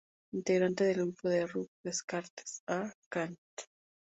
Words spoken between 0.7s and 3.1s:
del grupo de rock Descartes A